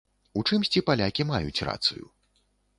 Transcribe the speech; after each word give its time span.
У 0.39 0.43
чымсьці 0.47 0.83
палякі 0.87 1.27
маюць 1.35 1.65
рацыю. 1.71 2.05